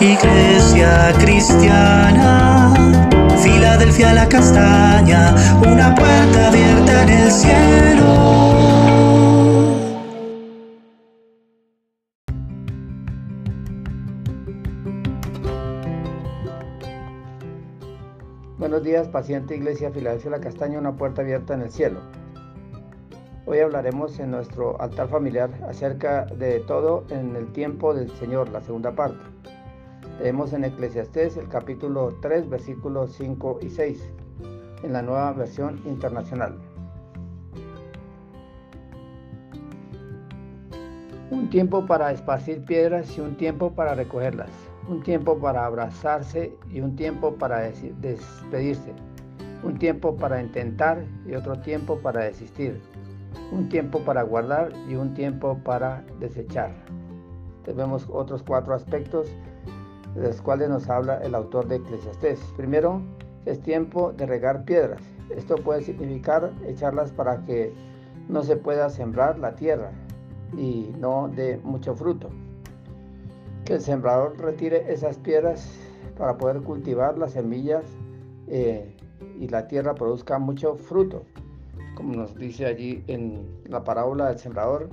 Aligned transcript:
Iglesia 0.00 1.12
cristiana, 1.20 2.74
Filadelfia 3.40 4.12
la 4.12 4.28
castaña, 4.28 5.34
una 5.62 5.94
puerta 5.94 6.48
abierta 6.48 7.02
en 7.04 7.08
el 7.10 7.30
cielo. 7.30 8.04
Buenos 18.58 18.82
días, 18.82 19.06
paciente 19.06 19.54
Iglesia 19.54 19.92
Filadelfia 19.92 20.32
la 20.32 20.40
Castaña, 20.40 20.80
una 20.80 20.96
puerta 20.96 21.22
abierta 21.22 21.54
en 21.54 21.62
el 21.62 21.70
cielo. 21.70 22.00
Hoy 23.46 23.60
hablaremos 23.60 24.18
en 24.18 24.32
nuestro 24.32 24.80
altar 24.80 25.08
familiar 25.08 25.50
acerca 25.68 26.24
de 26.24 26.58
todo 26.60 27.04
en 27.10 27.36
el 27.36 27.52
tiempo 27.52 27.94
del 27.94 28.10
Señor, 28.16 28.48
la 28.48 28.60
segunda 28.60 28.92
parte. 28.92 29.22
Leemos 30.20 30.52
en 30.52 30.64
Eclesiastés 30.64 31.36
el 31.36 31.48
capítulo 31.48 32.16
3, 32.22 32.48
versículos 32.48 33.12
5 33.14 33.58
y 33.62 33.68
6, 33.68 34.10
en 34.84 34.92
la 34.92 35.02
nueva 35.02 35.32
versión 35.32 35.80
internacional. 35.84 36.56
Un 41.32 41.50
tiempo 41.50 41.84
para 41.84 42.12
esparcir 42.12 42.64
piedras 42.64 43.18
y 43.18 43.20
un 43.20 43.36
tiempo 43.36 43.72
para 43.72 43.96
recogerlas. 43.96 44.50
Un 44.88 45.02
tiempo 45.02 45.36
para 45.38 45.66
abrazarse 45.66 46.56
y 46.70 46.80
un 46.80 46.94
tiempo 46.94 47.34
para 47.34 47.72
despedirse. 48.00 48.92
Un 49.64 49.78
tiempo 49.78 50.14
para 50.14 50.40
intentar 50.40 51.04
y 51.26 51.34
otro 51.34 51.58
tiempo 51.60 51.98
para 51.98 52.24
desistir. 52.24 52.80
Un 53.50 53.68
tiempo 53.68 53.98
para 54.00 54.22
guardar 54.22 54.72
y 54.88 54.94
un 54.94 55.12
tiempo 55.12 55.58
para 55.64 56.04
desechar. 56.20 56.72
Tenemos 57.64 58.06
otros 58.10 58.44
cuatro 58.44 58.74
aspectos 58.74 59.34
de 60.14 60.22
los 60.28 60.40
cuales 60.40 60.68
nos 60.68 60.88
habla 60.88 61.18
el 61.18 61.34
autor 61.34 61.66
de 61.68 61.76
Eclesiastés. 61.76 62.40
Primero, 62.56 63.02
es 63.46 63.60
tiempo 63.60 64.12
de 64.12 64.26
regar 64.26 64.64
piedras. 64.64 65.00
Esto 65.30 65.56
puede 65.56 65.82
significar 65.82 66.52
echarlas 66.66 67.12
para 67.12 67.44
que 67.44 67.72
no 68.28 68.42
se 68.42 68.56
pueda 68.56 68.88
sembrar 68.90 69.38
la 69.38 69.54
tierra 69.54 69.90
y 70.56 70.92
no 70.98 71.28
dé 71.34 71.60
mucho 71.62 71.94
fruto. 71.94 72.30
Que 73.64 73.74
el 73.74 73.80
sembrador 73.80 74.38
retire 74.38 74.92
esas 74.92 75.18
piedras 75.18 75.68
para 76.16 76.36
poder 76.36 76.62
cultivar 76.62 77.18
las 77.18 77.32
semillas 77.32 77.84
eh, 78.46 78.96
y 79.38 79.48
la 79.48 79.66
tierra 79.66 79.94
produzca 79.94 80.38
mucho 80.38 80.76
fruto, 80.76 81.24
como 81.96 82.14
nos 82.14 82.36
dice 82.36 82.66
allí 82.66 83.02
en 83.08 83.46
la 83.66 83.82
parábola 83.82 84.28
del 84.28 84.38
sembrador 84.38 84.90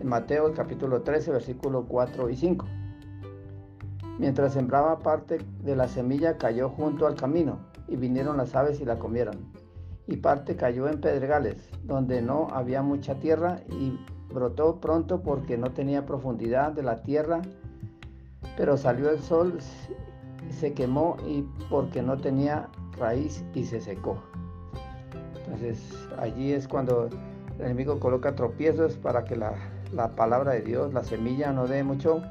en 0.00 0.08
Mateo 0.08 0.52
capítulo 0.54 1.02
13, 1.02 1.32
versículo 1.32 1.84
4 1.86 2.30
y 2.30 2.36
5. 2.36 2.66
Mientras 4.20 4.52
sembraba 4.52 4.98
parte 4.98 5.38
de 5.62 5.74
la 5.74 5.88
semilla 5.88 6.36
cayó 6.36 6.68
junto 6.68 7.06
al 7.06 7.14
camino 7.14 7.58
y 7.88 7.96
vinieron 7.96 8.36
las 8.36 8.54
aves 8.54 8.78
y 8.78 8.84
la 8.84 8.98
comieron. 8.98 9.50
Y 10.06 10.18
parte 10.18 10.56
cayó 10.56 10.88
en 10.88 11.00
pedregales, 11.00 11.70
donde 11.84 12.20
no 12.20 12.48
había 12.52 12.82
mucha 12.82 13.14
tierra 13.14 13.62
y 13.70 13.98
brotó 14.30 14.78
pronto 14.78 15.22
porque 15.22 15.56
no 15.56 15.72
tenía 15.72 16.04
profundidad 16.04 16.72
de 16.72 16.82
la 16.82 17.02
tierra, 17.02 17.40
pero 18.58 18.76
salió 18.76 19.08
el 19.08 19.20
sol, 19.20 19.56
se 20.50 20.74
quemó 20.74 21.16
y 21.26 21.46
porque 21.70 22.02
no 22.02 22.18
tenía 22.18 22.68
raíz 22.98 23.42
y 23.54 23.64
se 23.64 23.80
secó. 23.80 24.22
Entonces 25.38 25.80
allí 26.18 26.52
es 26.52 26.68
cuando 26.68 27.06
el 27.58 27.64
enemigo 27.64 27.98
coloca 27.98 28.34
tropiezos 28.34 28.98
para 28.98 29.24
que 29.24 29.34
la, 29.34 29.54
la 29.94 30.14
palabra 30.14 30.52
de 30.52 30.60
Dios, 30.60 30.92
la 30.92 31.04
semilla, 31.04 31.54
no 31.54 31.66
dé 31.66 31.82
mucho 31.84 32.22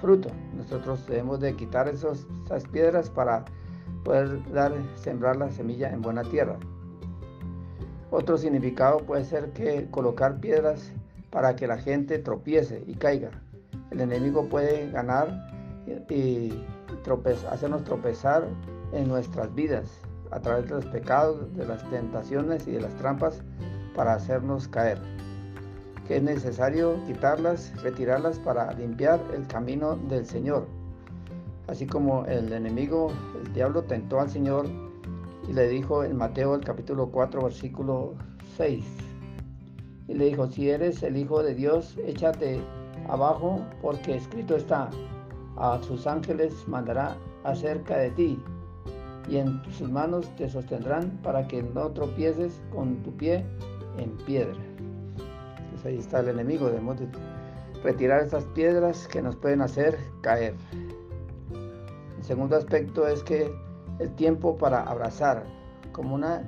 fruto. 0.00 0.30
Nosotros 0.56 1.06
debemos 1.06 1.40
de 1.40 1.54
quitar 1.54 1.88
esas 1.88 2.26
piedras 2.72 3.10
para 3.10 3.44
poder 4.04 4.40
sembrar 4.96 5.36
la 5.36 5.50
semilla 5.50 5.92
en 5.92 6.02
buena 6.02 6.22
tierra. 6.24 6.56
Otro 8.10 8.38
significado 8.38 8.98
puede 8.98 9.24
ser 9.24 9.52
que 9.52 9.86
colocar 9.90 10.40
piedras 10.40 10.92
para 11.30 11.56
que 11.56 11.66
la 11.66 11.76
gente 11.76 12.18
tropiece 12.18 12.82
y 12.86 12.94
caiga. 12.94 13.30
El 13.90 14.00
enemigo 14.00 14.48
puede 14.48 14.90
ganar 14.90 15.46
y 16.08 16.52
hacernos 17.50 17.84
tropezar 17.84 18.46
en 18.92 19.08
nuestras 19.08 19.54
vidas 19.54 19.90
a 20.30 20.40
través 20.40 20.64
de 20.68 20.74
los 20.76 20.86
pecados, 20.86 21.54
de 21.56 21.66
las 21.66 21.88
tentaciones 21.90 22.66
y 22.66 22.72
de 22.72 22.80
las 22.80 22.94
trampas 22.96 23.42
para 23.94 24.14
hacernos 24.14 24.68
caer 24.68 24.98
que 26.08 26.16
es 26.16 26.22
necesario 26.22 26.96
quitarlas, 27.06 27.70
retirarlas 27.82 28.38
para 28.38 28.72
limpiar 28.72 29.20
el 29.36 29.46
camino 29.46 29.96
del 30.08 30.24
Señor. 30.24 30.66
Así 31.66 31.86
como 31.86 32.24
el 32.24 32.50
enemigo, 32.50 33.12
el 33.44 33.52
diablo, 33.52 33.82
tentó 33.82 34.18
al 34.18 34.30
Señor 34.30 34.66
y 35.46 35.52
le 35.52 35.68
dijo 35.68 36.02
en 36.02 36.16
Mateo 36.16 36.54
el 36.54 36.64
capítulo 36.64 37.10
4, 37.10 37.42
versículo 37.42 38.14
6. 38.56 38.82
Y 40.08 40.14
le 40.14 40.24
dijo, 40.30 40.46
si 40.46 40.70
eres 40.70 41.02
el 41.02 41.18
Hijo 41.18 41.42
de 41.42 41.54
Dios, 41.54 41.94
échate 42.06 42.58
abajo 43.08 43.60
porque 43.82 44.16
escrito 44.16 44.56
está, 44.56 44.88
a 45.58 45.78
sus 45.82 46.06
ángeles 46.06 46.54
mandará 46.66 47.16
acerca 47.44 47.98
de 47.98 48.10
ti 48.12 48.42
y 49.28 49.36
en 49.36 49.60
sus 49.72 49.90
manos 49.90 50.26
te 50.36 50.48
sostendrán 50.48 51.10
para 51.22 51.46
que 51.46 51.62
no 51.62 51.90
tropieces 51.90 52.62
con 52.72 53.02
tu 53.02 53.14
pie 53.14 53.44
en 53.98 54.10
piedra. 54.24 54.56
Pues 55.80 55.94
ahí 55.94 56.00
está 56.00 56.18
el 56.18 56.30
enemigo, 56.30 56.66
debemos 56.66 56.96
retirar 57.84 58.22
estas 58.22 58.44
piedras 58.46 59.06
que 59.06 59.22
nos 59.22 59.36
pueden 59.36 59.60
hacer 59.60 59.96
caer. 60.22 60.56
El 62.16 62.24
segundo 62.24 62.56
aspecto 62.56 63.06
es 63.06 63.22
que 63.22 63.52
el 64.00 64.12
tiempo 64.16 64.56
para 64.56 64.82
abrazar, 64.82 65.44
como 65.92 66.16
una 66.16 66.42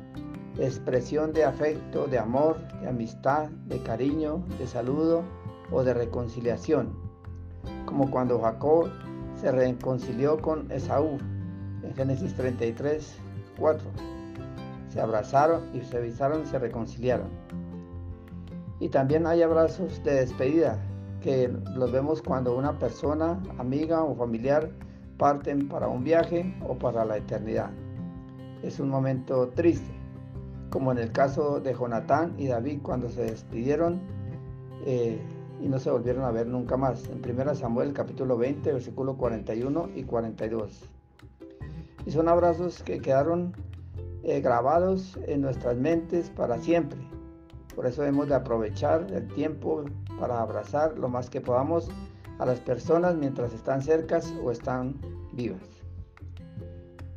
expresión 0.59 1.33
de 1.33 1.45
afecto, 1.45 2.09
de 2.09 2.19
amor, 2.19 2.57
de 2.81 2.89
amistad, 2.89 3.51
de 3.69 3.81
cariño, 3.85 4.43
de 4.59 4.67
saludo 4.67 5.23
o 5.71 5.85
de 5.85 5.95
reconciliación, 5.95 6.93
como 7.87 8.11
cuando 8.11 8.41
Jacob 8.41 8.91
se 9.37 9.53
reconcilió 9.53 10.39
con 10.39 10.73
Esaú 10.73 11.19
en 11.85 11.95
Génesis 11.95 12.35
33, 12.35 13.17
4. 13.61 13.89
Se 14.89 15.01
abrazaron 15.01 15.71
y 15.73 15.83
se 15.83 16.01
besaron 16.01 16.43
y 16.43 16.47
se 16.47 16.59
reconciliaron. 16.59 17.29
Y 18.81 18.89
también 18.89 19.27
hay 19.27 19.43
abrazos 19.43 20.03
de 20.03 20.15
despedida, 20.15 20.79
que 21.21 21.49
los 21.77 21.93
vemos 21.93 22.23
cuando 22.23 22.57
una 22.57 22.79
persona, 22.79 23.39
amiga 23.59 24.03
o 24.03 24.17
familiar 24.17 24.71
parten 25.19 25.69
para 25.69 25.87
un 25.87 26.03
viaje 26.03 26.57
o 26.67 26.79
para 26.79 27.05
la 27.05 27.19
eternidad. 27.19 27.71
Es 28.63 28.81
un 28.81 28.89
momento 28.89 29.49
triste, 29.49 29.93
como 30.71 30.93
en 30.93 30.99
el 30.99 31.13
caso 31.13 31.61
de 31.61 31.75
Jonatán 31.75 32.35
y 32.39 32.47
David 32.47 32.81
cuando 32.83 33.11
se 33.11 33.23
despidieron 33.23 34.01
eh, 34.87 35.21
y 35.61 35.69
no 35.69 35.79
se 35.79 35.91
volvieron 35.91 36.25
a 36.25 36.31
ver 36.31 36.47
nunca 36.47 36.79
más. 36.79 37.07
En 37.11 37.21
1 37.23 37.55
Samuel 37.55 37.93
capítulo 37.93 38.39
20, 38.39 38.73
versículo 38.73 39.19
41 39.19 39.91
y 39.95 40.05
42. 40.05 40.89
Y 42.07 42.11
son 42.13 42.29
abrazos 42.29 42.83
que 42.83 42.99
quedaron 42.99 43.53
eh, 44.23 44.41
grabados 44.41 45.19
en 45.27 45.43
nuestras 45.43 45.77
mentes 45.77 46.31
para 46.31 46.57
siempre 46.57 46.99
por 47.81 47.87
eso 47.87 48.03
debemos 48.03 48.29
de 48.29 48.35
aprovechar 48.35 49.07
el 49.11 49.27
tiempo 49.29 49.87
para 50.19 50.43
abrazar 50.43 50.99
lo 50.99 51.09
más 51.09 51.31
que 51.31 51.41
podamos 51.41 51.89
a 52.39 52.45
las 52.45 52.61
personas 52.61 53.15
mientras 53.15 53.55
están 53.55 53.81
cercas 53.81 54.35
o 54.45 54.51
están 54.51 55.01
vivas. 55.33 55.63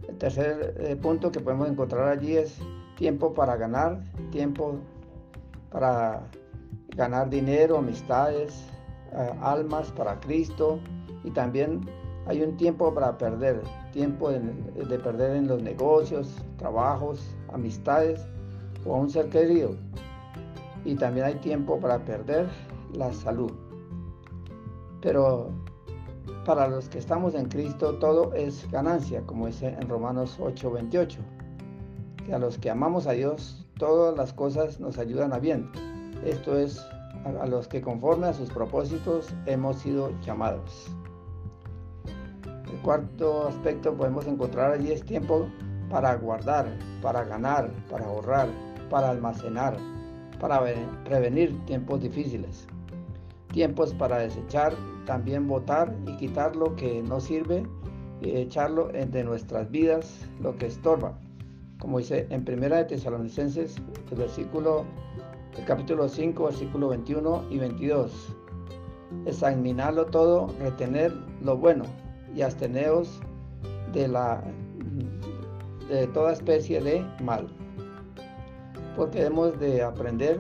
El 0.08 0.18
tercer 0.18 0.74
eh, 0.80 0.96
punto 0.96 1.34
que 1.34 1.42
podemos 1.42 1.68
encontrar 1.68 2.08
allí 2.08 2.38
es 2.38 2.60
tiempo 2.96 3.34
para 3.34 3.58
ganar, 3.58 4.00
tiempo 4.32 4.78
para 5.70 6.22
ganar 6.96 7.30
dinero, 7.30 7.80
amistades, 7.80 8.66
eh, 9.12 9.34
almas 9.42 9.92
para 9.92 10.18
Cristo 10.22 10.80
y 11.26 11.32
también 11.32 11.82
hay 12.26 12.42
un 12.42 12.56
tiempo 12.56 12.94
para 12.94 13.18
perder, 13.18 13.60
tiempo 13.92 14.30
de, 14.32 14.40
de 14.40 14.98
perder 14.98 15.36
en 15.36 15.46
los 15.50 15.62
negocios, 15.62 16.34
trabajos, 16.56 17.36
amistades 17.52 18.26
o 18.86 18.96
a 18.96 19.00
un 19.00 19.10
ser 19.10 19.28
querido 19.28 19.76
y 20.86 20.96
también 20.96 21.26
hay 21.26 21.36
tiempo 21.36 21.80
para 21.80 22.00
perder 22.04 22.48
la 22.94 23.14
salud. 23.14 23.52
Pero 25.02 25.50
para 26.46 26.68
los 26.68 26.90
que 26.90 27.00
estamos 27.00 27.36
en 27.36 27.48
Cristo 27.48 27.96
todo 27.96 28.34
es 28.34 28.70
ganancia, 28.72 29.22
como 29.26 29.48
dice 29.48 29.76
en 29.80 29.88
Romanos 29.90 30.38
8:28, 30.40 31.20
que 32.26 32.34
a 32.34 32.40
los 32.40 32.58
que 32.58 32.70
amamos 32.70 33.08
a 33.08 33.12
Dios 33.12 33.66
todas 33.78 34.16
las 34.18 34.34
cosas 34.34 34.80
nos 34.80 34.98
ayudan 34.98 35.34
a 35.34 35.40
bien. 35.40 35.70
Esto 36.24 36.58
es 36.58 36.86
a 37.26 37.48
los 37.48 37.68
que 37.68 37.82
conforme 37.82 38.28
a 38.28 38.34
sus 38.34 38.50
propósitos 38.50 39.34
hemos 39.46 39.78
sido 39.78 40.12
llamados. 40.22 40.88
El 42.72 42.80
cuarto 42.82 43.48
aspecto 43.48 43.94
podemos 43.94 44.26
encontrar 44.26 44.72
allí 44.72 44.92
es 44.92 45.04
tiempo 45.04 45.48
para 45.90 46.16
guardar, 46.16 46.66
para 47.02 47.24
ganar, 47.24 47.72
para 47.90 48.06
ahorrar, 48.06 48.50
para 48.90 49.12
almacenar, 49.12 49.78
para 50.44 50.62
prevenir 51.06 51.58
tiempos 51.68 52.02
difíciles, 52.02 52.68
tiempos 53.54 53.94
para 53.94 54.18
desechar, 54.18 54.74
también 55.06 55.48
votar 55.48 55.96
y 56.06 56.18
quitar 56.18 56.54
lo 56.58 56.76
que 56.76 57.02
no 57.02 57.22
sirve 57.22 57.64
y 58.20 58.32
echarlo 58.32 58.90
de 58.90 59.24
nuestras 59.24 59.72
vidas 59.72 60.28
lo 60.42 60.58
que 60.58 60.66
estorba. 60.66 61.18
Como 61.80 62.00
dice 62.00 62.28
en 62.30 62.44
Primera 62.44 62.76
de 62.76 62.84
Tesalonicenses, 62.84 63.78
el 64.12 64.18
versículo, 64.18 64.84
el 65.58 65.64
capítulo 65.64 66.10
5, 66.10 66.44
versículo 66.44 66.90
21 66.90 67.46
y 67.50 67.60
22. 67.60 68.36
Examinarlo 69.26 70.08
todo, 70.08 70.54
retener 70.60 71.14
lo 71.42 71.56
bueno 71.56 71.86
y 72.36 72.42
absteneos 72.42 73.22
de 73.94 74.10
la 74.10 74.44
de 75.88 76.06
toda 76.08 76.34
especie 76.34 76.82
de 76.82 77.02
mal. 77.24 77.48
Porque 78.96 79.24
hemos 79.24 79.60
de 79.60 79.82
aprender 79.82 80.40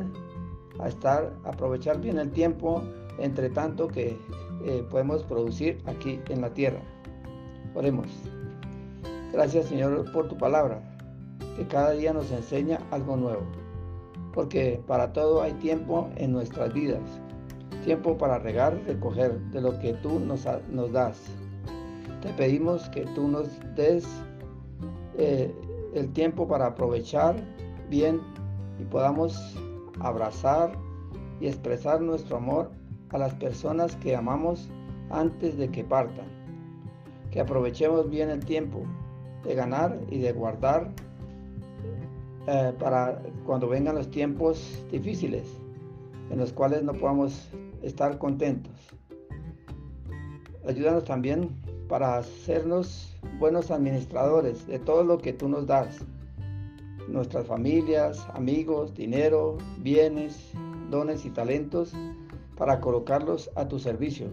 a 0.79 0.87
estar, 0.87 1.33
aprovechar 1.43 1.99
bien 1.99 2.17
el 2.17 2.31
tiempo 2.31 2.81
entre 3.19 3.49
tanto 3.49 3.87
que 3.87 4.17
eh, 4.65 4.85
podemos 4.89 5.23
producir 5.23 5.81
aquí 5.85 6.19
en 6.29 6.41
la 6.41 6.49
tierra. 6.53 6.81
Oremos. 7.75 8.07
Gracias 9.31 9.65
Señor 9.65 10.11
por 10.11 10.27
tu 10.27 10.37
palabra, 10.37 10.81
que 11.57 11.67
cada 11.67 11.91
día 11.91 12.13
nos 12.13 12.31
enseña 12.31 12.79
algo 12.91 13.17
nuevo. 13.17 13.43
Porque 14.33 14.81
para 14.87 15.13
todo 15.13 15.41
hay 15.41 15.53
tiempo 15.53 16.09
en 16.17 16.31
nuestras 16.31 16.73
vidas. 16.73 17.01
Tiempo 17.83 18.17
para 18.17 18.39
regar, 18.39 18.79
recoger 18.87 19.39
de 19.51 19.61
lo 19.61 19.77
que 19.79 19.93
tú 19.93 20.19
nos, 20.19 20.47
nos 20.69 20.91
das. 20.91 21.19
Te 22.21 22.29
pedimos 22.33 22.87
que 22.89 23.01
tú 23.15 23.27
nos 23.27 23.47
des 23.75 24.05
eh, 25.17 25.53
el 25.93 26.11
tiempo 26.13 26.47
para 26.47 26.67
aprovechar 26.67 27.35
bien 27.89 28.21
y 28.83 28.85
podamos 28.85 29.55
abrazar 30.01 30.73
y 31.39 31.47
expresar 31.47 32.01
nuestro 32.01 32.37
amor 32.37 32.69
a 33.09 33.17
las 33.17 33.33
personas 33.35 33.95
que 33.95 34.13
amamos 34.13 34.69
antes 35.09 35.57
de 35.57 35.69
que 35.69 35.85
partan. 35.85 36.27
Que 37.31 37.39
aprovechemos 37.39 38.09
bien 38.09 38.29
el 38.29 38.43
tiempo 38.43 38.83
de 39.45 39.55
ganar 39.55 39.97
y 40.09 40.19
de 40.19 40.33
guardar 40.33 40.91
eh, 42.47 42.73
para 42.77 43.21
cuando 43.45 43.69
vengan 43.69 43.95
los 43.95 44.11
tiempos 44.11 44.85
difíciles 44.91 45.47
en 46.29 46.39
los 46.39 46.51
cuales 46.51 46.83
no 46.83 46.93
podamos 46.93 47.49
estar 47.83 48.17
contentos. 48.17 48.73
Ayúdanos 50.67 51.05
también 51.05 51.49
para 51.87 52.17
hacernos 52.17 53.15
buenos 53.39 53.71
administradores 53.71 54.67
de 54.67 54.79
todo 54.79 55.03
lo 55.03 55.17
que 55.19 55.31
tú 55.31 55.47
nos 55.47 55.67
das. 55.67 56.05
Nuestras 57.07 57.45
familias, 57.45 58.25
amigos, 58.33 58.93
dinero, 58.93 59.57
bienes, 59.79 60.51
dones 60.89 61.25
y 61.25 61.29
talentos 61.29 61.93
para 62.57 62.79
colocarlos 62.79 63.49
a 63.55 63.67
tu 63.67 63.79
servicio. 63.79 64.27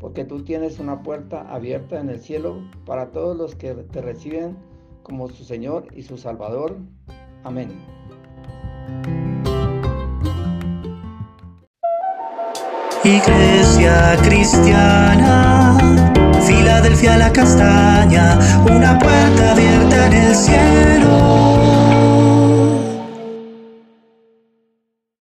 Porque 0.00 0.24
tú 0.24 0.42
tienes 0.42 0.78
una 0.78 1.02
puerta 1.02 1.42
abierta 1.52 2.00
en 2.00 2.08
el 2.08 2.18
cielo 2.18 2.60
para 2.86 3.12
todos 3.12 3.36
los 3.36 3.54
que 3.54 3.74
te 3.74 4.00
reciben 4.00 4.56
como 5.02 5.28
su 5.28 5.44
Señor 5.44 5.86
y 5.94 6.02
su 6.02 6.16
Salvador. 6.16 6.76
Amén. 7.44 7.70
Iglesia 13.04 14.16
cristiana, 14.22 15.76
Filadelfia 16.46 17.16
la 17.16 17.32
castaña, 17.32 18.38
una 18.64 18.96
puerta 18.98 19.52
abierta 19.52 20.06
en 20.06 20.12
el 20.12 20.34
cielo. 20.36 21.51